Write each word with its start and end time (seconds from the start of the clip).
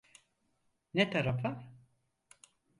Ne 0.93 1.09
tarafa? 1.09 1.73